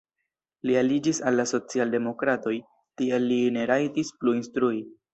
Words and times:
Li 0.69 0.77
aliĝis 0.79 1.19
al 1.31 1.37
la 1.41 1.45
socialdemokratoj, 1.51 2.57
tial 3.03 3.31
li 3.35 3.41
ne 3.59 3.71
rajtis 3.75 4.15
plu 4.21 4.39
instrui. 4.43 4.87